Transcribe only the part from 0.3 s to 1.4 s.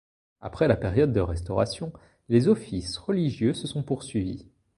Après la période de